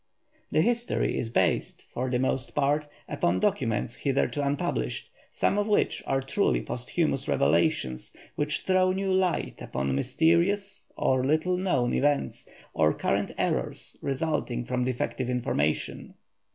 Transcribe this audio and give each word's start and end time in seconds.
This 0.49 0.63
history 0.65 1.15
is 1.15 1.29
based, 1.29 1.83
for 1.83 2.09
the 2.09 2.17
most 2.17 2.55
part, 2.55 2.87
upon 3.07 3.39
documents 3.39 3.97
hitherto 3.97 4.41
unpublished, 4.43 5.11
some 5.29 5.59
of 5.59 5.67
which 5.67 6.01
are 6.07 6.23
truly 6.23 6.59
posthumous 6.59 7.27
revelations 7.27 8.15
which 8.33 8.61
throw 8.61 8.93
new 8.93 9.13
light 9.13 9.61
upon 9.61 9.93
mysterious 9.93 10.91
or 10.97 11.23
little 11.23 11.55
known 11.55 11.93
events, 11.93 12.49
or 12.73 12.95
correct 12.95 13.33
errors 13.37 13.95
resulting 14.01 14.65
from 14.65 14.85
defective 14.85 15.29
information. 15.29 16.15